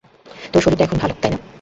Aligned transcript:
তোর 0.53 0.61
শরীরটা 0.61 0.83
এখন 0.83 0.97
ভালো, 0.97 1.13
তাই 1.21 1.31
না? 1.31 1.37